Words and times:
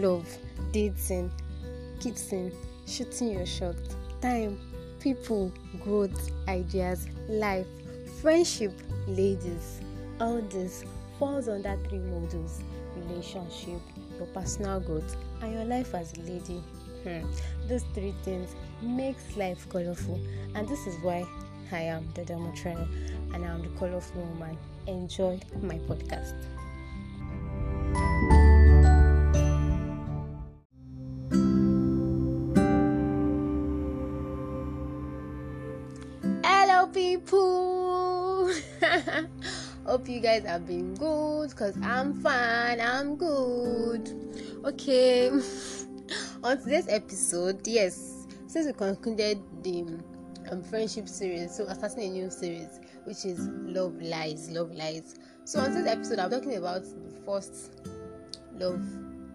love, 0.00 0.26
dating, 0.72 1.30
kissing, 2.00 2.52
shooting 2.86 3.32
your 3.32 3.46
shot, 3.46 3.76
time, 4.20 4.58
people, 5.00 5.52
growth, 5.82 6.30
ideas, 6.48 7.06
life, 7.28 7.66
friendship, 8.20 8.72
ladies. 9.06 9.80
All 10.20 10.40
this 10.42 10.84
falls 11.18 11.48
under 11.48 11.76
three 11.88 11.98
modules 11.98 12.62
relationship, 12.96 13.80
your 14.16 14.26
personal 14.28 14.80
growth, 14.80 15.16
and 15.42 15.52
your 15.52 15.64
life 15.64 15.94
as 15.94 16.12
a 16.14 16.20
lady. 16.20 16.62
Hmm. 17.02 17.26
Those 17.68 17.84
three 17.92 18.14
things 18.22 18.54
makes 18.80 19.36
life 19.36 19.68
colorful, 19.68 20.20
and 20.54 20.68
this 20.68 20.86
is 20.86 20.96
why 21.02 21.26
I 21.72 21.80
am 21.80 22.08
the 22.14 22.22
Demotrail 22.22 22.86
and 23.34 23.44
I'm 23.44 23.62
the 23.62 23.78
colorful 23.78 24.22
woman. 24.22 24.56
Enjoy 24.86 25.40
my 25.62 25.78
podcast. 25.78 26.34
People. 36.86 38.50
Hope 39.86 40.08
you 40.08 40.20
guys 40.20 40.44
have 40.44 40.66
been 40.66 40.94
good 40.94 41.50
because 41.50 41.76
I'm 41.82 42.14
fine. 42.14 42.80
I'm 42.80 43.16
good. 43.16 44.10
Okay. 44.64 45.30
On 46.42 46.58
today's 46.58 46.88
episode, 46.88 47.66
yes, 47.66 48.26
since 48.46 48.66
we 48.66 48.72
concluded 48.72 49.40
the 49.62 49.98
um, 50.50 50.62
friendship 50.62 51.08
series, 51.08 51.54
so 51.54 51.66
I'm 51.66 51.74
starting 51.76 52.10
a 52.10 52.12
new 52.12 52.30
series 52.30 52.80
which 53.04 53.24
is 53.24 53.48
Love 53.48 54.00
Lies. 54.00 54.50
Love 54.50 54.72
Lies. 54.72 55.16
So 55.44 55.60
on 55.60 55.70
today's 55.70 55.92
episode, 55.92 56.18
I'm 56.18 56.30
talking 56.30 56.56
about 56.56 56.82
the 56.82 57.20
first 57.24 57.88
love 58.52 58.82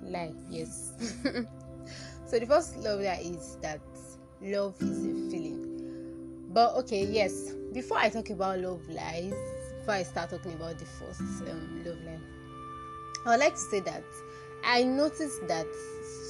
lie. 0.04 0.34
Yes. 0.50 0.94
so 2.26 2.40
the 2.40 2.46
first 2.46 2.78
love 2.78 3.02
lie 3.02 3.22
is 3.24 3.58
that 3.62 3.80
love 4.42 4.76
is 4.82 5.06
a 5.06 5.32
feeling. 5.32 5.59
But 6.50 6.76
okay, 6.78 7.06
yes. 7.06 7.54
Before 7.74 7.98
I 7.98 8.10
talk 8.10 8.30
about 8.32 8.60
love 8.60 8.88
lies, 8.90 9.34
before 9.80 9.94
I 9.94 10.04
start 10.04 10.32
talking 10.32 10.54
about 10.54 10.80
the 10.80 10.86
first 10.86 11.22
um, 11.22 11.84
love 11.86 11.98
lie, 12.04 12.20
I 13.26 13.30
would 13.32 13.40
like 13.40 13.54
to 13.54 13.60
say 13.60 13.80
that 13.82 14.04
I 14.64 14.84
noticed 14.84 15.48
that 15.48 15.68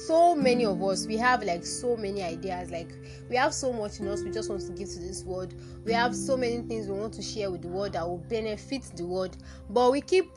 so 0.06 0.34
many 0.34 0.64
of 0.64 0.82
us 0.82 1.06
we 1.06 1.16
have 1.16 1.42
like 1.42 1.64
so 1.64 1.96
many 1.96 2.22
ideas. 2.22 2.70
Like 2.70 2.90
we 3.28 3.36
have 3.36 3.54
so 3.54 3.72
much 3.72 4.00
in 4.00 4.08
us 4.08 4.22
we 4.22 4.30
just 4.30 4.50
want 4.50 4.62
to 4.62 4.72
give 4.72 4.88
to 4.90 4.98
this 4.98 5.24
world. 5.24 5.54
We 5.84 5.92
have 5.92 6.14
so 6.14 6.36
many 6.36 6.60
things 6.62 6.86
we 6.88 6.98
want 6.98 7.14
to 7.14 7.22
share 7.22 7.50
with 7.50 7.62
the 7.62 7.68
world 7.68 7.92
that 7.94 8.06
will 8.06 8.18
benefit 8.18 8.82
the 8.96 9.06
world. 9.06 9.36
But 9.70 9.92
we 9.92 10.00
keep 10.00 10.30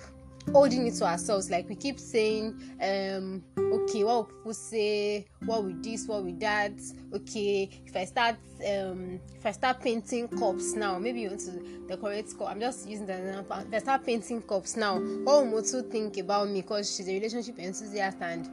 holding 0.52 0.88
it 0.88 0.94
to 0.96 1.06
ourselves 1.06 1.50
like 1.50 1.68
we 1.70 1.76
keep 1.76 2.00
saying 2.00 2.60
um 2.82 3.44
okay 3.58 4.04
what 4.04 4.16
will 4.16 4.24
people 4.26 4.54
say? 4.54 5.26
What 5.46 5.64
with 5.64 5.84
this 5.84 6.08
what 6.08 6.24
with 6.24 6.40
that? 6.40 6.74
Okay 7.14 7.70
if 7.86 7.96
i 7.96 8.06
start 8.06 8.36
um 8.68 9.20
if 9.36 9.46
i 9.46 9.52
start 9.52 9.82
painting 9.82 10.28
cups 10.28 10.74
now 10.74 11.00
maybe 11.00 11.22
you 11.22 11.30
want 11.30 11.42
to 11.42 11.52
decorate 11.88 12.28
cup 12.38 12.50
i'm 12.50 12.60
just 12.60 12.88
using 12.88 13.06
the 13.06 13.18
example. 13.18 13.58
If 13.68 13.74
i 13.74 13.78
start 13.80 14.06
painting 14.06 14.42
cups 14.42 14.76
now 14.76 14.96
what 14.96 15.46
will 15.46 15.46
motu 15.46 15.82
think 15.84 16.18
about 16.18 16.50
me? 16.50 16.62
Because 16.62 16.96
she's 16.96 17.08
a 17.08 17.14
relationship 17.14 17.60
enthusiast 17.60 18.18
and 18.22 18.48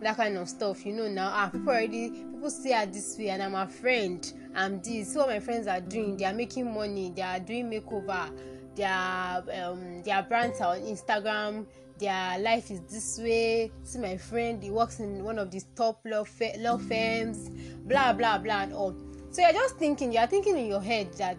that 0.00 0.16
kind 0.16 0.36
of 0.36 0.48
stuff 0.48 0.86
you 0.86 0.92
know 0.92 1.08
now 1.08 1.30
ah 1.32 1.48
people 1.48 1.70
already 1.70 2.10
people 2.10 2.50
see 2.50 2.72
her 2.72 2.86
this 2.86 3.16
way 3.18 3.30
and 3.30 3.42
i'm 3.42 3.54
a 3.54 3.66
friend 3.66 4.32
i'm 4.54 4.80
this. 4.80 5.12
See 5.12 5.18
what 5.18 5.28
my 5.28 5.40
friends 5.40 5.66
are 5.66 5.80
doing 5.80 6.16
they 6.16 6.24
are 6.24 6.32
making 6.32 6.72
money 6.72 7.12
they 7.14 7.22
are 7.22 7.40
doing 7.40 7.68
makeover 7.70 8.30
their 8.78 9.66
um 9.66 10.02
their 10.04 10.22
brands 10.22 10.60
are 10.60 10.76
on 10.76 10.80
instagram 10.80 11.66
their 11.98 12.38
life 12.38 12.70
is 12.70 12.80
this 12.82 13.18
way. 13.18 13.72
See 13.82 13.98
my 13.98 14.16
friend 14.16 14.62
he 14.62 14.70
works 14.70 15.00
in 15.00 15.24
one 15.24 15.38
of 15.38 15.50
these 15.50 15.66
top 15.74 16.00
law, 16.04 16.24
fa- 16.24 16.52
law 16.58 16.78
firms 16.78 17.50
blah 17.86 18.12
blah 18.12 18.38
blah 18.38 18.62
and 18.62 18.72
all. 18.72 18.94
So 19.30 19.42
you're 19.42 19.52
just 19.52 19.76
thinking 19.76 20.12
you're 20.12 20.26
thinking 20.26 20.56
in 20.56 20.66
your 20.66 20.80
head 20.80 21.12
that 21.14 21.36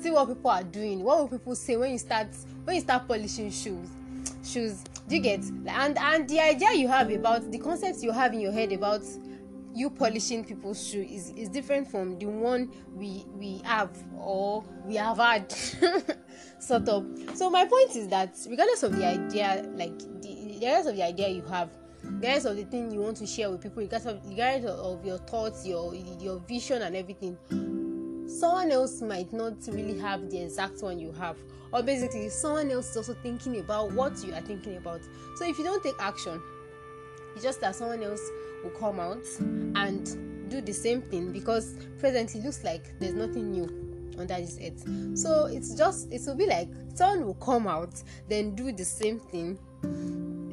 see 0.00 0.10
what 0.10 0.28
people 0.28 0.50
are 0.50 0.62
doing. 0.62 1.02
What 1.02 1.18
will 1.18 1.38
people 1.38 1.54
say 1.54 1.76
when 1.76 1.92
you 1.92 1.98
start 1.98 2.28
when 2.64 2.76
you 2.76 2.82
start 2.82 3.08
polishing 3.08 3.50
shoes? 3.50 3.88
Shoes. 4.44 4.84
Do 5.08 5.16
you 5.16 5.22
get? 5.22 5.40
And 5.66 5.96
and 5.98 6.28
the 6.28 6.40
idea 6.40 6.74
you 6.74 6.88
have 6.88 7.10
about 7.10 7.50
the 7.50 7.58
concept 7.58 8.02
you 8.02 8.12
have 8.12 8.34
in 8.34 8.40
your 8.40 8.52
head 8.52 8.72
about 8.72 9.02
you 9.76 9.90
polishing 9.90 10.42
people's 10.42 10.88
shoe 10.88 11.02
is 11.02 11.30
is 11.30 11.50
different 11.50 11.86
from 11.90 12.18
the 12.18 12.24
one 12.24 12.72
we 12.94 13.26
we 13.34 13.58
have 13.64 13.90
or 14.18 14.64
we 14.86 14.94
have 14.94 15.18
had 15.18 15.52
sort 16.58 16.88
of. 16.88 17.06
So 17.34 17.50
my 17.50 17.66
point 17.66 17.94
is 17.94 18.08
that 18.08 18.36
regardless 18.48 18.82
of 18.82 18.96
the 18.96 19.06
idea 19.06 19.68
like 19.74 19.98
the 20.22 20.54
regardless 20.54 20.86
of 20.86 20.96
the 20.96 21.02
idea 21.02 21.28
you 21.28 21.42
have 21.42 21.70
regardless 22.02 22.46
of 22.46 22.56
the 22.56 22.64
thing 22.64 22.90
you 22.90 23.00
want 23.00 23.18
to 23.18 23.26
share 23.26 23.50
with 23.50 23.62
people 23.62 23.82
regardless 23.82 24.14
of, 24.14 24.26
regardless 24.26 24.70
of 24.70 25.04
your 25.04 25.18
thoughts 25.18 25.66
your 25.66 25.94
your 25.94 26.38
vision 26.40 26.80
and 26.80 26.96
everything 26.96 27.36
someone 28.26 28.70
else 28.70 29.00
might 29.02 29.32
not 29.32 29.54
really 29.68 29.98
have 29.98 30.30
the 30.30 30.38
exact 30.38 30.82
one 30.82 30.98
you 30.98 31.12
have. 31.12 31.36
Or 31.72 31.82
basically 31.82 32.28
someone 32.28 32.70
else 32.70 32.90
is 32.90 32.96
also 32.96 33.14
thinking 33.22 33.58
about 33.58 33.92
what 33.92 34.22
you 34.24 34.32
are 34.34 34.40
thinking 34.40 34.76
about. 34.76 35.00
So 35.36 35.44
if 35.44 35.58
you 35.58 35.64
don't 35.64 35.82
take 35.82 35.96
action 36.00 36.40
it's 37.36 37.44
just 37.44 37.60
that 37.60 37.76
someone 37.76 38.02
else 38.02 38.22
will 38.64 38.70
come 38.70 38.98
out 38.98 39.24
and 39.76 40.48
do 40.48 40.62
the 40.62 40.72
same 40.72 41.02
thing 41.02 41.32
because 41.32 41.74
presently 41.98 42.40
looks 42.40 42.64
like 42.64 42.98
there's 42.98 43.12
nothing 43.12 43.52
new 43.52 43.64
under 44.18 44.36
this 44.36 44.58
earth. 44.64 45.18
So 45.18 45.44
it's 45.44 45.74
just 45.74 46.10
it 46.10 46.22
will 46.26 46.34
be 46.34 46.46
like 46.46 46.68
someone 46.94 47.26
will 47.26 47.34
come 47.34 47.66
out 47.66 48.02
then 48.28 48.54
do 48.54 48.72
the 48.72 48.84
same 48.86 49.20
thing 49.20 49.58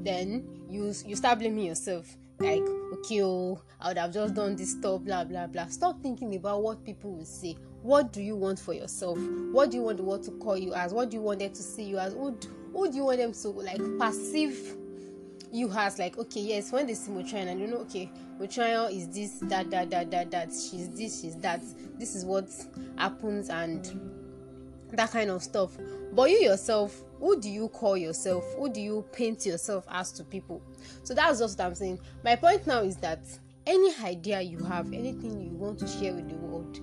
then 0.03 0.45
you 0.69 0.93
you 1.05 1.15
start 1.15 1.39
blaming 1.39 1.65
yourself. 1.67 2.17
Like 2.39 2.63
okay 2.93 3.23
oh 3.23 3.61
i 3.79 3.87
would 3.87 3.97
have 3.97 4.13
just 4.13 4.33
done 4.33 4.57
this 4.57 4.71
stuff 4.71 5.01
blah 5.03 5.23
blah 5.23 5.47
blah. 5.47 5.67
Stop 5.67 6.01
thinking 6.01 6.35
about 6.35 6.61
what 6.61 6.83
people 6.83 7.13
will 7.15 7.25
say. 7.25 7.55
What 7.81 8.11
do 8.11 8.21
you 8.21 8.35
want 8.35 8.59
for 8.59 8.73
yourself? 8.73 9.17
What 9.51 9.71
do 9.71 9.77
you 9.77 9.83
want 9.83 9.97
the 9.97 10.03
world 10.03 10.23
to 10.23 10.31
call 10.31 10.57
you 10.57 10.73
as? 10.73 10.93
What 10.93 11.11
do 11.11 11.15
you 11.15 11.23
want 11.23 11.39
them 11.39 11.53
to 11.53 11.63
see 11.63 11.83
you 11.83 11.97
as? 11.97 12.11
Who, 12.13 12.37
who 12.73 12.91
do 12.91 12.97
you 12.97 13.05
want 13.05 13.19
them 13.19 13.31
to 13.31 13.49
like 13.49 13.81
perceive 13.99 14.77
you 15.53 15.71
as 15.71 15.99
like 15.99 16.17
okay 16.17 16.41
yes 16.41 16.71
when 16.71 16.87
they 16.87 16.95
see 16.95 17.11
Motrian 17.11 17.47
and 17.47 17.59
you 17.59 17.67
know 17.67 17.77
okay 17.77 18.09
Motrian 18.39 18.91
is 18.91 19.07
this 19.09 19.39
that 19.43 19.69
that 19.69 19.91
that 19.91 20.09
that 20.09 20.31
that 20.31 20.49
she's 20.49 20.89
this 20.89 21.21
she's 21.21 21.35
that. 21.37 21.61
This 21.99 22.15
is 22.15 22.25
what 22.25 22.49
happens 22.97 23.49
and 23.49 23.99
that 24.91 25.11
kind 25.11 25.29
of 25.29 25.43
stuff. 25.43 25.77
But 26.11 26.29
you 26.31 26.39
yourself 26.39 27.03
who 27.19 27.39
do 27.39 27.49
you 27.49 27.69
call 27.69 27.95
yourself? 27.95 28.43
Who 28.57 28.69
do 28.69 28.81
you 28.81 29.05
paint 29.13 29.45
yourself 29.45 29.85
as 29.89 30.11
to 30.13 30.23
people? 30.23 30.61
So 31.03 31.13
that's 31.13 31.39
just 31.39 31.57
what 31.57 31.65
i'm 31.65 31.75
saying. 31.75 31.99
My 32.23 32.35
point 32.35 32.65
now 32.65 32.81
is 32.81 32.97
that 32.97 33.19
any 33.65 33.93
idea 34.03 34.41
you 34.41 34.63
have 34.63 34.87
anything 34.87 35.39
you 35.39 35.51
want 35.51 35.79
to 35.79 35.87
share 35.87 36.13
with 36.13 36.29
the 36.29 36.35
world 36.35 36.81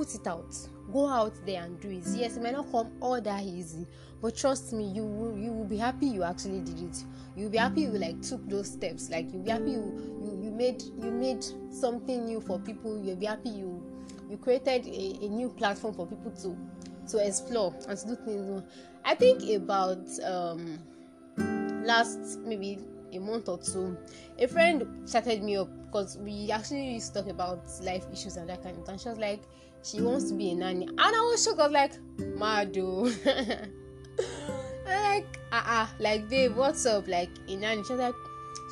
put 0.00 0.14
it 0.14 0.26
out. 0.26 0.56
Go 0.90 1.06
out 1.06 1.34
there 1.44 1.62
and 1.62 1.78
do 1.78 1.90
it. 1.90 2.04
Yes 2.14 2.38
it 2.38 2.42
might 2.42 2.54
not 2.54 2.72
come 2.72 2.90
all 3.02 3.20
that 3.20 3.42
easy 3.44 3.86
but 4.22 4.34
trust 4.34 4.72
me 4.72 4.90
you 4.90 5.04
will 5.04 5.36
you 5.36 5.52
will 5.52 5.66
be 5.66 5.76
happy 5.76 6.06
you 6.06 6.22
actually 6.22 6.60
did 6.60 6.80
it. 6.80 7.04
You'll 7.36 7.50
be 7.50 7.58
happy 7.58 7.82
you 7.82 7.90
like 7.90 8.22
took 8.22 8.48
those 8.48 8.70
steps. 8.70 9.10
Like 9.10 9.30
you'll 9.30 9.42
be 9.42 9.50
happy 9.50 9.72
you 9.72 10.18
you, 10.24 10.44
you 10.44 10.50
made 10.50 10.82
you 10.82 11.10
made 11.10 11.44
something 11.70 12.24
new 12.24 12.40
for 12.40 12.58
people. 12.58 12.98
You'll 13.04 13.16
be 13.16 13.26
happy 13.26 13.50
you 13.50 13.82
you 14.30 14.38
created 14.38 14.86
a, 14.86 15.18
a 15.22 15.28
new 15.28 15.50
platform 15.50 15.92
for 15.92 16.06
people 16.06 16.30
to 16.30 16.56
to 17.10 17.26
explore 17.26 17.74
and 17.86 17.98
to 17.98 18.06
do 18.06 18.16
things. 18.24 18.62
I 19.04 19.14
think 19.14 19.42
about 19.62 20.08
um 20.24 20.78
last 21.84 22.38
maybe 22.40 22.78
a 23.12 23.18
month 23.18 23.48
or 23.48 23.58
two 23.58 23.96
a 24.38 24.46
friend 24.46 24.86
chatted 25.10 25.42
me 25.42 25.56
up 25.56 25.68
because 25.86 26.18
we 26.18 26.50
actually 26.50 26.94
used 26.94 27.12
to 27.14 27.20
talk 27.20 27.30
about 27.30 27.60
life 27.82 28.06
issues 28.12 28.36
and 28.36 28.48
that 28.48 28.62
kind 28.62 28.78
of 28.78 28.86
thing. 28.86 28.98
She 28.98 29.08
was 29.08 29.18
like 29.18 29.42
she 29.82 30.00
wants 30.00 30.28
to 30.30 30.34
be 30.34 30.50
a 30.50 30.54
nanny. 30.54 30.86
And 30.86 31.00
i 31.00 31.10
was 31.10 31.42
shocked. 31.44 31.58
I 31.60 31.64
was 31.64 31.72
like 31.72 31.92
mado 32.36 33.10
like 34.86 35.38
uh-uh 35.52 35.86
like 35.98 36.28
babe 36.28 36.54
what's 36.56 36.86
up? 36.86 37.08
Like 37.08 37.30
a 37.48 37.56
nanny. 37.56 37.82
She 37.84 37.92
was 37.92 38.00
like 38.00 38.14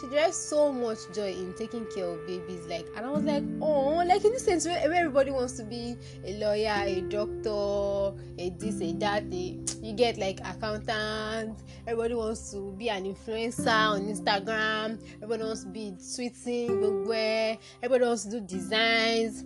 she 0.00 0.06
derives 0.06 0.37
so 0.37 0.73
much 0.73 0.99
joy 1.12 1.33
in 1.33 1.53
taking 1.55 1.85
care 1.87 2.05
of 2.05 2.27
babies. 2.27 2.67
Like 2.67 2.87
and 2.97 3.05
i 3.05 3.11
was 3.11 3.23
like 3.25 3.43
oh 3.61 3.97
like 4.06 4.25
in 4.25 4.33
this 4.33 4.45
sense 4.45 4.67
where, 4.67 4.79
everybody 4.79 5.31
wants 5.31 5.55
to 5.55 5.65
be 5.65 5.97
a 6.25 6.39
lawyer 6.39 6.83
a 6.85 7.00
doctor 7.03 8.19
a 8.39 8.50
this 8.59 8.81
a 8.81 8.93
that 8.95 9.25
a, 9.33 9.59
you 9.83 9.93
get 9.95 10.19
like 10.19 10.41
accountant. 10.41 11.59
Everybody 11.87 12.15
wants 12.15 12.50
to 12.53 12.73
be 12.79 12.91
an 12.91 13.05
influencer 13.05 13.69
on 13.69 14.03
instagram. 14.03 14.99
Everybody 15.17 15.43
wants 15.45 15.65
to 15.65 15.69
be 15.71 15.93
tweeting 15.99 17.06
where 17.06 17.59
everybody 17.83 18.09
wants 18.09 18.25
to 18.25 18.31
do 18.31 18.41
designs. 18.41 19.45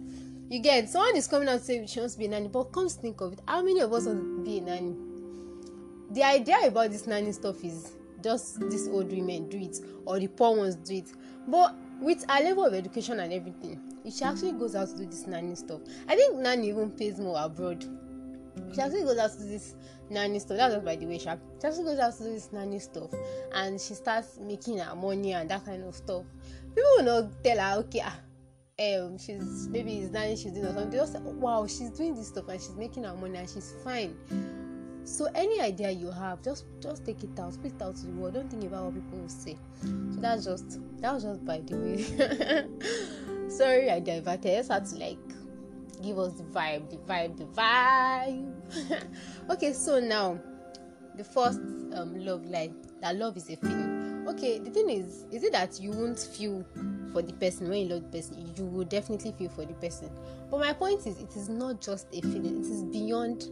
You 0.48 0.60
get 0.60 0.88
someone 0.88 1.16
is 1.16 1.26
coming 1.26 1.48
out 1.48 1.62
saying 1.62 1.86
she 1.86 2.00
wants 2.00 2.14
to 2.14 2.18
be 2.18 2.26
a 2.26 2.28
nanny 2.28 2.48
but 2.48 2.64
come 2.64 2.88
think 2.88 3.20
of 3.20 3.32
it 3.32 3.40
how 3.48 3.62
many 3.62 3.80
of 3.80 3.92
us 3.92 4.06
want 4.06 4.18
to 4.20 4.44
be 4.44 4.58
a 4.58 4.60
nanny? 4.60 4.94
The 6.10 6.24
idea 6.24 6.58
about 6.66 6.90
this 6.90 7.06
nanny 7.06 7.32
stuff 7.32 7.64
is 7.64 7.92
just 8.22 8.60
these 8.70 8.88
old 8.88 9.10
women 9.10 9.48
do 9.48 9.58
it 9.58 9.78
or 10.06 10.18
the 10.18 10.28
poor 10.28 10.56
ones 10.56 10.76
do 10.76 10.94
it 10.96 11.12
but 11.48 11.74
with 12.00 12.24
our 12.28 12.42
level 12.42 12.64
of 12.64 12.74
education 12.74 13.20
and 13.20 13.32
everything 13.32 13.80
she 14.10 14.24
actually 14.24 14.52
goes 14.52 14.74
out 14.74 14.88
to 14.88 14.96
do 14.96 15.06
this 15.06 15.26
nanny 15.26 15.54
stuff 15.54 15.80
i 16.08 16.14
think 16.14 16.36
nanny 16.36 16.68
even 16.68 16.90
pays 16.90 17.18
more 17.18 17.36
abroad 17.38 17.84
she 18.74 18.80
actually 18.80 19.02
goes 19.02 19.18
out 19.18 19.30
to 19.32 19.42
this 19.44 19.74
nanny 20.10 20.38
stuff. 20.38 20.56
That 20.56 20.72
was 20.72 20.84
by 20.84 20.96
the 20.96 21.06
way. 21.06 21.18
She 21.18 21.28
actually 21.28 21.84
goes 21.84 21.98
out 21.98 22.16
to 22.16 22.24
this 22.24 22.52
nanny 22.52 22.78
stuff 22.78 23.10
and 23.54 23.80
she 23.80 23.94
starts 23.94 24.38
making 24.38 24.78
her 24.78 24.94
money 24.94 25.32
and 25.32 25.50
that 25.50 25.64
kind 25.64 25.82
of 25.84 25.94
stuff. 25.94 26.24
People 26.74 26.90
will 26.96 27.04
not 27.04 27.44
tell 27.44 27.58
her, 27.58 27.80
okay, 27.80 28.02
ah, 28.04 28.18
um, 28.80 29.18
she's 29.18 29.68
maybe 29.68 29.98
it's 29.98 30.12
nanny 30.12 30.36
she's 30.36 30.52
doing 30.52 30.66
or 30.66 30.74
something. 30.74 30.92
Just 30.92 31.18
wow, 31.20 31.66
she's 31.66 31.90
doing 31.90 32.14
this 32.14 32.28
stuff 32.28 32.48
and 32.48 32.60
she's 32.60 32.76
making 32.76 33.04
her 33.04 33.14
money 33.14 33.38
and 33.38 33.48
she's 33.48 33.74
fine. 33.84 34.16
So 35.04 35.28
any 35.34 35.60
idea 35.60 35.90
you 35.90 36.10
have, 36.10 36.42
just 36.42 36.64
just 36.80 37.04
take 37.04 37.22
it 37.24 37.38
out, 37.38 37.54
spit 37.54 37.72
it 37.72 37.82
out 37.82 37.96
to 37.96 38.06
the 38.06 38.12
world. 38.12 38.34
Don't 38.34 38.50
think 38.50 38.64
about 38.64 38.84
what 38.86 38.94
people 38.94 39.18
will 39.18 39.28
say. 39.28 39.58
So 39.80 40.20
that's 40.20 40.44
just 40.44 40.80
that 41.00 41.12
was 41.14 41.24
just 41.24 41.44
by 41.44 41.60
the 41.60 41.76
way. 41.76 43.48
Sorry, 43.48 43.90
I 43.90 44.00
diverted. 44.00 44.52
I 44.52 44.56
just 44.58 44.70
had 44.70 44.86
to 44.86 44.96
like 44.96 45.18
give 46.02 46.18
us 46.18 46.34
the 46.34 46.44
vibe, 46.44 46.88
the 46.90 46.96
vibe, 46.96 47.36
the 47.36 47.44
vibe. 47.44 49.04
okay, 49.50 49.72
so 49.72 49.98
now 50.00 50.38
the 51.16 51.24
first 51.24 51.58
um, 51.94 52.14
love 52.18 52.44
line 52.46 52.74
that 53.00 53.16
love 53.16 53.36
is 53.36 53.50
a 53.50 53.56
feeling. 53.56 54.24
Okay, 54.28 54.60
the 54.60 54.70
thing 54.70 54.88
is, 54.88 55.26
is 55.32 55.42
it 55.42 55.52
that 55.52 55.80
you 55.80 55.90
won't 55.90 56.18
feel 56.18 56.64
for 57.12 57.22
the 57.22 57.32
person 57.34 57.68
when 57.68 57.80
you 57.80 57.88
love 57.94 58.02
the 58.02 58.18
person? 58.18 58.52
You 58.56 58.64
will 58.64 58.84
definitely 58.84 59.32
feel 59.32 59.50
for 59.50 59.64
the 59.64 59.74
person. 59.74 60.10
But 60.48 60.60
my 60.60 60.72
point 60.72 61.06
is, 61.06 61.18
it 61.18 61.34
is 61.34 61.48
not 61.48 61.80
just 61.80 62.06
a 62.12 62.20
feeling, 62.20 62.60
it 62.60 62.70
is 62.70 62.84
beyond 62.84 63.48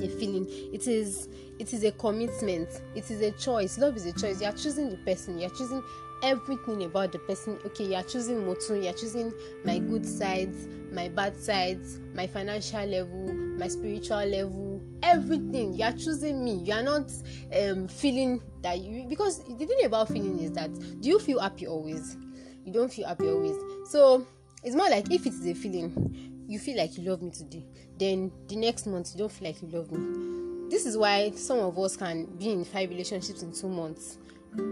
a 0.00 0.08
feeling. 0.08 0.46
It 0.72 0.86
is 0.86 1.28
it 1.58 1.72
is 1.72 1.84
a 1.84 1.92
commitment. 1.92 2.68
It 2.94 3.10
is 3.10 3.20
a 3.20 3.30
choice. 3.32 3.78
Love 3.78 3.96
is 3.96 4.06
a 4.06 4.12
choice. 4.12 4.40
You 4.40 4.48
are 4.48 4.52
choosing 4.52 4.90
the 4.90 4.96
person. 4.98 5.38
You 5.38 5.46
are 5.46 5.50
choosing 5.50 5.82
everything 6.22 6.84
about 6.84 7.12
the 7.12 7.18
person. 7.20 7.58
Okay 7.66 7.84
you 7.86 7.94
are 7.94 8.02
choosing 8.02 8.44
motu. 8.46 8.74
You 8.80 8.88
are 8.90 8.94
choosing 8.94 9.32
my 9.64 9.78
good 9.78 10.06
sides 10.06 10.68
my 10.92 11.08
bad 11.08 11.36
sides 11.36 12.00
my 12.14 12.26
financial 12.26 12.84
level 12.86 13.34
my 13.58 13.68
spiritual 13.68 14.24
level 14.24 14.80
everything. 15.02 15.74
You 15.74 15.84
are 15.84 15.92
choosing 15.92 16.44
me. 16.44 16.54
You 16.64 16.74
are 16.74 16.82
not 16.82 17.10
um 17.58 17.88
feeling 17.88 18.42
that 18.62 18.80
you 18.80 19.06
because 19.08 19.44
the 19.44 19.66
thing 19.66 19.84
about 19.84 20.08
feeling 20.08 20.38
is 20.40 20.52
that 20.52 20.72
do 21.00 21.08
you 21.08 21.18
feel 21.18 21.40
happy 21.40 21.66
always? 21.66 22.16
You 22.64 22.72
don't 22.72 22.92
feel 22.92 23.06
happy 23.06 23.28
always. 23.28 23.56
So 23.88 24.26
it's 24.64 24.74
more 24.74 24.90
like 24.90 25.10
if 25.12 25.26
it 25.26 25.32
is 25.32 25.46
a 25.46 25.54
feeling 25.54 26.35
you 26.46 26.58
feel 26.58 26.76
like 26.76 26.96
you 26.96 27.08
love 27.08 27.22
me 27.22 27.30
today 27.30 27.64
then 27.98 28.30
the 28.48 28.56
next 28.56 28.86
month 28.86 29.12
you 29.14 29.18
don't 29.18 29.32
feel 29.32 29.48
like 29.48 29.60
you 29.62 29.68
love 29.68 29.90
me. 29.90 30.68
This 30.68 30.84
is 30.84 30.96
why 30.96 31.30
some 31.30 31.60
of 31.60 31.78
us 31.78 31.96
can 31.96 32.24
be 32.24 32.50
in 32.50 32.64
five 32.64 32.90
relationships 32.90 33.42
in 33.42 33.52
two 33.52 33.68
months. 33.68 34.18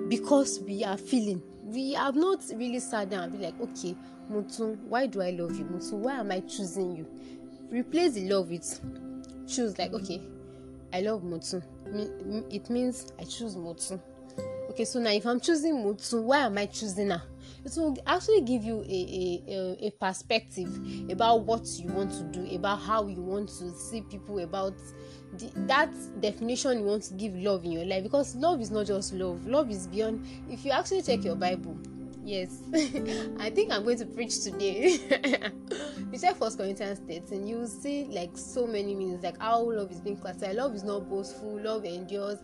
Because 0.08 0.60
we 0.60 0.82
are 0.84 0.96
feeling 0.96 1.42
we 1.62 1.92
have 1.92 2.16
not 2.16 2.40
really 2.54 2.80
sat 2.80 3.10
down 3.10 3.24
and 3.24 3.32
be 3.32 3.38
like 3.38 3.58
okay 3.60 3.94
mutu 4.30 4.76
why 4.88 5.06
do 5.06 5.20
i 5.22 5.30
love 5.30 5.56
you? 5.56 5.64
Mutu 5.64 5.92
why 5.92 6.14
am 6.14 6.30
i 6.30 6.40
choosing 6.40 6.96
you? 6.96 7.06
Replace 7.70 8.12
the 8.12 8.28
love 8.28 8.50
with 8.50 8.80
choose 9.46 9.78
like 9.78 9.92
okay 9.92 10.20
i 10.92 11.00
love 11.00 11.22
mutu 11.22 11.62
it 12.50 12.70
means 12.70 13.12
i 13.18 13.24
choose 13.24 13.56
mutu 13.56 14.00
okay 14.70 14.84
so 14.84 15.00
now 15.00 15.10
if 15.10 15.26
i'm 15.26 15.40
choosing 15.40 15.74
mutu 15.74 16.22
why 16.22 16.38
am 16.38 16.56
i 16.58 16.66
choosing 16.66 17.10
her 17.10 17.22
it 17.64 17.72
will 17.76 17.96
actually 18.06 18.42
give 18.42 18.64
you 18.64 18.82
a, 18.82 19.42
a, 19.48 19.86
a 19.86 19.90
perspective 19.92 20.70
about 21.10 21.44
what 21.44 21.66
you 21.78 21.88
want 21.92 22.10
to 22.12 22.22
do 22.24 22.54
about 22.54 22.80
how 22.80 23.06
you 23.06 23.22
want 23.22 23.48
to 23.48 23.70
see 23.70 24.02
people 24.02 24.38
about 24.40 24.74
the, 25.38 25.50
that 25.66 25.92
definition 26.20 26.78
you 26.78 26.84
want 26.84 27.02
to 27.02 27.14
give 27.14 27.34
love 27.36 27.64
in 27.64 27.72
your 27.72 27.84
life. 27.84 28.02
Because 28.02 28.34
love 28.36 28.60
is 28.60 28.70
not 28.70 28.86
just 28.86 29.14
love. 29.14 29.46
Love 29.46 29.70
is 29.70 29.86
beyond 29.86 30.26
if 30.48 30.64
you 30.64 30.70
actually 30.70 31.02
check 31.02 31.24
your 31.24 31.36
bible 31.36 31.76
yes 32.24 32.62
i 33.38 33.50
think 33.50 33.70
i'm 33.70 33.84
going 33.84 33.98
to 33.98 34.06
preach 34.06 34.42
today. 34.42 34.98
You 36.12 36.20
check 36.20 36.36
first 36.36 36.58
corinthians 36.58 37.00
13 37.08 37.46
you 37.46 37.58
will 37.58 37.66
see 37.66 38.04
like 38.04 38.30
so 38.36 38.66
many 38.66 38.94
meanings 38.94 39.24
like 39.24 39.40
how 39.40 39.68
love 39.68 39.90
is 39.90 40.00
being 40.00 40.16
classified. 40.16 40.54
Love 40.54 40.74
is 40.74 40.84
not 40.84 41.08
boastful 41.08 41.60
love 41.60 41.84
endures. 41.84 42.38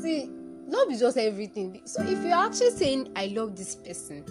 See 0.00 0.30
love 0.66 0.90
is 0.90 1.00
just 1.00 1.16
everything. 1.16 1.80
So 1.86 2.02
if 2.02 2.22
you're 2.22 2.34
actually 2.34 2.70
saying 2.72 3.12
i 3.16 3.26
love 3.26 3.56
this 3.56 3.76
person 3.76 4.24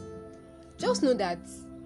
just 0.83 1.01
know 1.01 1.13
that 1.13 1.39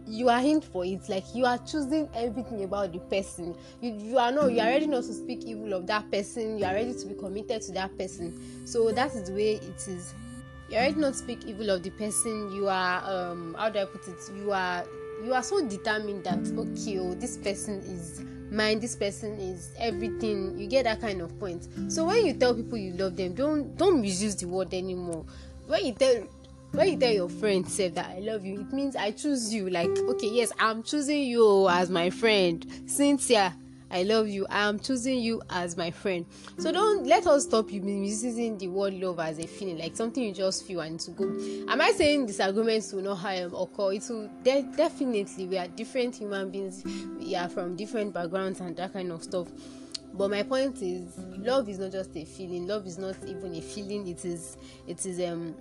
you 0.07 0.27
are 0.29 0.39
in 0.39 0.59
for 0.59 0.83
it. 0.83 1.07
Like 1.07 1.23
you 1.35 1.45
are 1.45 1.59
choosing 1.59 2.09
everything 2.15 2.63
about 2.63 2.93
the 2.93 2.99
person. 2.99 3.55
You 3.81 3.91
you 3.93 4.17
are 4.17 4.31
not 4.31 4.51
you 4.51 4.59
are 4.59 4.67
ready 4.67 4.87
not 4.87 5.03
to 5.03 5.13
speak 5.13 5.43
evil 5.45 5.73
of 5.73 5.85
that 5.87 6.09
person. 6.11 6.57
You 6.57 6.65
are 6.65 6.73
ready 6.73 6.93
to 6.93 7.05
be 7.05 7.13
committed 7.13 7.61
to 7.63 7.71
that 7.73 7.95
person. 7.97 8.65
So 8.65 8.91
that 8.91 9.13
is 9.13 9.29
the 9.29 9.33
way 9.33 9.53
it 9.55 9.87
is. 9.87 10.15
You 10.69 10.77
are 10.77 10.81
ready 10.81 10.99
not 10.99 11.13
to 11.13 11.19
speak 11.19 11.45
evil 11.45 11.69
of 11.69 11.83
the 11.83 11.91
person. 11.91 12.51
You 12.51 12.69
are 12.69 13.03
um 13.05 13.55
how 13.57 13.69
do 13.69 13.79
i 13.79 13.85
put 13.85 14.07
it? 14.07 14.17
You 14.35 14.51
are 14.51 14.83
you 15.23 15.33
are 15.33 15.43
so 15.43 15.63
determined 15.67 16.23
that 16.23 16.39
okay 16.57 16.99
oh 16.99 17.13
this 17.13 17.37
person 17.37 17.79
is 17.79 18.21
mine 18.51 18.79
this 18.79 18.95
person 18.95 19.37
is 19.39 19.71
everything. 19.77 20.57
You 20.57 20.67
get 20.67 20.85
that 20.85 21.01
kind 21.01 21.21
of 21.21 21.37
point. 21.39 21.67
So 21.89 22.05
when 22.05 22.25
you 22.25 22.33
tell 22.33 22.55
people 22.55 22.79
you 22.79 22.93
love 22.93 23.15
them 23.15 23.35
don't 23.35 23.77
don't 23.77 24.01
misuse 24.01 24.35
the 24.37 24.47
word 24.47 24.73
anymore. 24.73 25.25
When 25.67 25.85
you 25.85 25.93
tell 25.93 26.23
when 26.71 26.89
you 26.91 26.97
tell 26.99 27.11
your 27.11 27.29
friend 27.29 27.67
say 27.67 27.89
that 27.89 28.05
i 28.07 28.19
love 28.19 28.45
you 28.45 28.59
it 28.61 28.71
means 28.73 28.95
i 28.95 29.11
choose 29.11 29.53
you. 29.53 29.69
Like 29.69 29.89
okay 29.89 30.27
yes 30.27 30.51
i'm 30.59 30.83
choosing 30.83 31.23
you 31.23 31.67
as 31.69 31.89
my 31.89 32.09
friend. 32.09 32.65
Cynthia 32.85 33.55
i 33.89 34.03
love 34.03 34.27
you 34.27 34.45
i 34.49 34.67
am 34.67 34.77
choosing 34.79 35.19
you 35.19 35.41
as 35.49 35.77
my 35.77 35.91
friend. 35.91 36.25
So 36.59 36.71
don't 36.71 37.05
let 37.05 37.25
us 37.25 37.45
stop 37.45 37.71
you 37.71 37.81
misusing 37.81 38.57
the 38.57 38.67
word 38.67 38.93
love 38.93 39.19
as 39.19 39.39
a 39.39 39.47
feeling 39.47 39.77
like 39.77 39.95
something 39.95 40.21
you 40.23 40.33
just 40.33 40.65
feel 40.67 40.81
and 40.81 40.99
to 40.99 41.11
go. 41.11 41.25
Am 41.69 41.81
i 41.81 41.91
saying 41.91 42.25
disagreements 42.25 42.91
will 42.93 43.03
not 43.03 43.23
um, 43.25 43.55
occur 43.55 43.93
it 43.93 44.03
will 44.09 44.29
de- 44.43 44.69
definitely 44.75 45.47
we 45.47 45.57
are 45.57 45.67
different 45.69 46.15
human 46.15 46.51
beings. 46.51 46.83
We 47.17 47.35
are 47.35 47.49
from 47.49 47.75
different 47.75 48.13
backgrounds 48.13 48.59
and 48.59 48.75
that 48.75 48.93
kind 48.93 49.11
of 49.11 49.23
stuff. 49.23 49.47
But 50.13 50.31
my 50.31 50.43
point 50.43 50.81
is 50.81 51.17
love 51.37 51.69
is 51.69 51.79
not 51.79 51.91
just 51.91 52.15
a 52.15 52.25
feeling. 52.25 52.67
Love 52.67 52.87
is 52.87 52.97
not 52.97 53.15
even 53.25 53.55
a 53.55 53.61
feeling. 53.61 54.07
It 54.07 54.25
is 54.25 54.57
it 54.87 55.05
is 55.05 55.19
um 55.19 55.55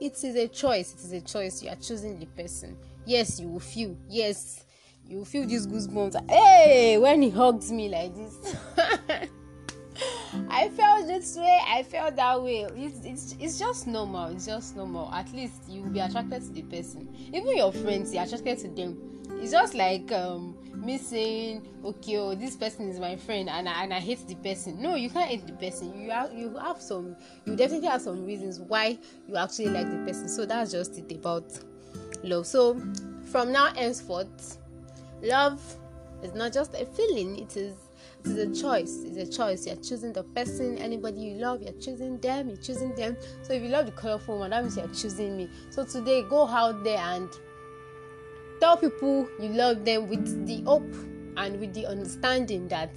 it 0.00 0.12
is 0.24 0.36
a 0.36 0.48
choice 0.48 0.94
it 0.94 1.00
is 1.00 1.12
a 1.12 1.20
choice 1.20 1.62
you 1.62 1.70
are 1.70 1.76
choosing 1.76 2.18
the 2.18 2.26
person 2.26 2.76
yes 3.04 3.40
you 3.40 3.48
will 3.48 3.60
feel 3.60 3.96
yes 4.08 4.64
you 5.06 5.18
will 5.18 5.24
feel 5.24 5.46
these 5.46 5.66
goosebumps 5.66 6.30
hey 6.30 6.98
when 6.98 7.22
he 7.22 7.30
hugs 7.30 7.72
me 7.72 7.88
like 7.88 8.14
this 8.14 8.56
I 10.50 10.68
felt 10.68 11.06
this 11.06 11.36
way, 11.36 11.60
I 11.66 11.82
felt 11.82 12.16
that 12.16 12.42
way. 12.42 12.66
It's, 12.76 13.04
it's, 13.04 13.36
it's 13.40 13.58
just 13.58 13.86
normal. 13.86 14.26
It's 14.26 14.46
just 14.46 14.76
normal. 14.76 15.12
At 15.12 15.32
least 15.32 15.68
you 15.68 15.82
will 15.82 15.90
be 15.90 16.00
attracted 16.00 16.42
to 16.42 16.48
the 16.50 16.62
person. 16.62 17.08
Even 17.32 17.56
your 17.56 17.72
friends, 17.72 18.14
you're 18.14 18.22
attracted 18.22 18.58
to 18.60 18.68
them. 18.68 18.96
It's 19.40 19.52
just 19.52 19.74
like 19.74 20.10
um, 20.12 20.56
me 20.74 20.98
saying, 20.98 21.66
okay, 21.84 22.16
oh, 22.16 22.34
this 22.34 22.56
person 22.56 22.88
is 22.88 22.98
my 22.98 23.16
friend, 23.16 23.48
and 23.48 23.68
I, 23.68 23.84
and 23.84 23.94
I 23.94 24.00
hate 24.00 24.26
the 24.26 24.34
person. 24.36 24.80
No, 24.82 24.94
you 24.94 25.10
can't 25.10 25.28
hate 25.28 25.46
the 25.46 25.52
person. 25.52 25.98
You 25.98 26.10
have 26.10 26.32
you 26.32 26.56
have 26.56 26.80
some, 26.80 27.16
you 27.44 27.56
definitely 27.56 27.88
have 27.88 28.02
some 28.02 28.24
reasons 28.24 28.60
why 28.60 28.98
you 29.26 29.36
actually 29.36 29.68
like 29.68 29.90
the 29.90 30.04
person. 30.04 30.28
So 30.28 30.44
that's 30.44 30.72
just 30.72 30.98
it 30.98 31.12
about 31.12 31.58
love. 32.22 32.46
So 32.46 32.80
from 33.30 33.52
now 33.52 33.72
henceforth, 33.74 34.58
love 35.22 35.60
is 36.22 36.34
not 36.34 36.52
just 36.52 36.74
a 36.74 36.84
feeling. 36.84 37.38
It 37.38 37.56
is 37.56 37.74
it 38.24 38.32
is 38.32 38.38
a 38.58 38.62
choice. 38.62 39.02
It's 39.04 39.16
a 39.16 39.36
choice. 39.36 39.66
You're 39.66 39.76
choosing 39.76 40.12
the 40.12 40.24
person, 40.24 40.78
anybody 40.78 41.20
you 41.20 41.34
love, 41.36 41.62
you're 41.62 41.80
choosing 41.80 42.18
them, 42.18 42.48
you're 42.48 42.56
choosing 42.56 42.94
them. 42.94 43.16
So 43.42 43.52
if 43.52 43.62
you 43.62 43.68
love 43.68 43.86
the 43.86 43.92
colorful 43.92 44.40
one, 44.40 44.50
that 44.50 44.62
means 44.62 44.76
you're 44.76 44.88
choosing 44.88 45.36
me. 45.36 45.48
So 45.70 45.84
today, 45.84 46.22
go 46.22 46.46
out 46.46 46.82
there 46.82 46.98
and 46.98 47.28
tell 48.60 48.76
people 48.76 49.28
you 49.40 49.48
love 49.50 49.84
them 49.84 50.08
with 50.08 50.46
the 50.46 50.62
hope 50.62 50.94
and 51.36 51.58
with 51.60 51.74
the 51.74 51.86
understanding 51.86 52.68
that 52.68 52.90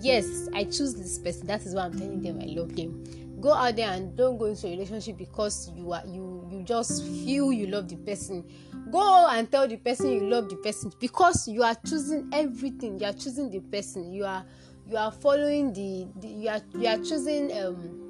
yes, 0.00 0.48
I 0.54 0.64
choose 0.64 0.94
this 0.94 1.18
person. 1.18 1.46
That 1.46 1.64
is 1.64 1.74
why 1.74 1.82
I'm 1.82 1.92
telling 1.98 2.22
them 2.22 2.40
I 2.40 2.46
love 2.46 2.74
them. 2.74 3.04
Go 3.40 3.52
out 3.54 3.76
there 3.76 3.90
and 3.90 4.16
don't 4.16 4.36
go 4.38 4.46
into 4.46 4.66
a 4.66 4.70
relationship 4.70 5.16
because 5.16 5.70
you 5.74 5.92
are 5.92 6.02
you 6.06 6.46
you 6.50 6.62
just 6.62 7.02
feel 7.04 7.52
you 7.52 7.68
love 7.68 7.88
the 7.88 7.96
person 7.96 8.44
go 8.90 9.28
and 9.28 9.50
tell 9.50 9.66
the 9.68 9.76
person 9.76 10.10
you 10.10 10.20
love 10.28 10.48
the 10.48 10.56
person 10.56 10.92
because 11.00 11.46
you 11.48 11.62
are 11.62 11.76
choosing 11.86 12.28
everything 12.32 12.98
you 12.98 13.06
are 13.06 13.12
choosing 13.12 13.50
the 13.50 13.60
person 13.60 14.12
you 14.12 14.24
are 14.24 14.44
you 14.86 14.96
are 14.96 15.12
following 15.12 15.72
the, 15.72 16.06
the 16.20 16.28
you 16.28 16.48
are 16.48 16.60
you 16.78 16.86
are 16.86 16.98
choosing 16.98 17.50
um 17.62 18.09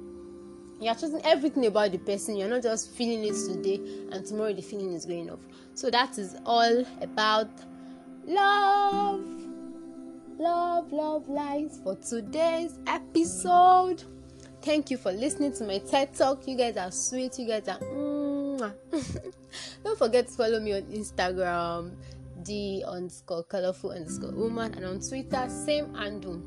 you 0.81 0.89
are 0.89 0.95
choosing 0.95 1.21
everything 1.23 1.67
about 1.67 1.91
the 1.91 1.99
person. 1.99 2.35
You're 2.35 2.49
not 2.49 2.63
just 2.63 2.91
feeling 2.91 3.23
it 3.23 3.35
today 3.35 3.79
and 4.11 4.25
tomorrow 4.25 4.51
the 4.51 4.61
feeling 4.61 4.93
is 4.93 5.05
going 5.05 5.29
off. 5.29 5.39
So 5.75 5.91
that 5.91 6.17
is 6.17 6.35
all 6.45 6.83
about 7.01 7.49
love. 8.25 9.23
Love 10.39 10.91
love 10.91 11.29
lies 11.29 11.79
for 11.83 11.95
today's 11.97 12.79
episode. 12.87 14.03
Thank 14.63 14.89
you 14.89 14.97
for 14.97 15.11
listening 15.11 15.53
to 15.53 15.65
my 15.65 15.77
ted 15.77 16.15
talk. 16.15 16.47
You 16.47 16.57
guys 16.57 16.77
are 16.77 16.91
sweet. 16.91 17.37
You 17.37 17.47
guys 17.47 17.67
are 17.67 17.79
Don't 19.83 19.97
forget 19.97 20.27
to 20.27 20.33
follow 20.33 20.59
me 20.59 20.73
on 20.73 20.81
Instagram, 20.83 21.95
the 22.45 22.83
underscore 22.87 23.43
colorful 23.43 23.91
underscore 23.91 24.31
woman, 24.31 24.73
and 24.73 24.85
on 24.85 24.99
Twitter, 24.99 25.47
same 25.49 25.93
handle. 25.93 26.41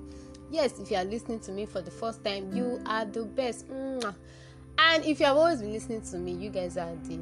Yes, 0.50 0.78
if 0.78 0.90
you 0.90 0.96
are 0.96 1.04
listening 1.04 1.40
to 1.40 1.52
me 1.52 1.66
for 1.66 1.80
the 1.80 1.90
first 1.90 2.24
time, 2.24 2.52
you 2.54 2.80
are 2.86 3.04
the 3.04 3.24
best. 3.24 3.66
And 3.70 5.04
if 5.04 5.20
you 5.20 5.26
have 5.26 5.36
always 5.36 5.60
been 5.60 5.72
listening 5.72 6.02
to 6.02 6.18
me, 6.18 6.32
you 6.32 6.50
guys 6.50 6.76
are 6.76 6.94
the 7.04 7.18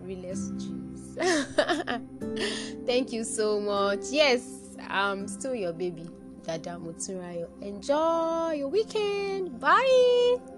realest 0.00 0.52
Jews. 0.58 1.16
Thank 2.86 3.12
you 3.12 3.24
so 3.24 3.60
much. 3.60 4.00
Yes, 4.10 4.76
I'm 4.88 5.28
still 5.28 5.54
your 5.54 5.72
baby. 5.72 6.08
Dada 6.44 6.78
Muturayo. 6.80 7.48
Enjoy 7.60 8.52
your 8.52 8.68
weekend. 8.68 9.60
Bye. 9.60 10.51